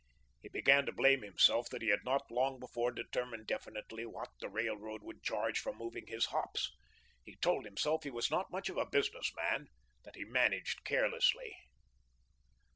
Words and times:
He 0.41 0.49
began 0.49 0.87
to 0.87 0.91
blame 0.91 1.21
himself 1.21 1.69
that 1.69 1.83
he 1.83 1.89
had 1.89 2.03
not 2.03 2.31
long 2.31 2.59
before 2.59 2.89
determined 2.91 3.45
definitely 3.45 4.03
what 4.03 4.29
the 4.39 4.49
railroad 4.49 5.03
would 5.03 5.21
charge 5.21 5.59
for 5.59 5.73
moving 5.75 6.07
his 6.07 6.25
hops. 6.25 6.71
He 7.23 7.35
told 7.35 7.65
himself 7.65 8.01
he 8.01 8.09
was 8.09 8.31
not 8.31 8.49
much 8.49 8.67
of 8.67 8.77
a 8.77 8.87
business 8.89 9.31
man; 9.35 9.67
that 10.03 10.15
he 10.15 10.25
managed 10.25 10.83
carelessly. 10.85 11.55